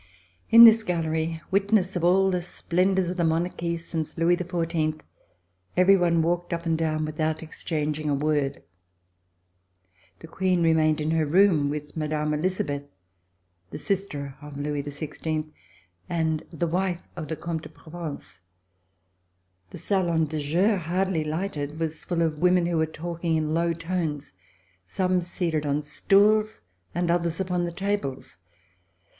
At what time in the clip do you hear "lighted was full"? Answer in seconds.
21.23-22.23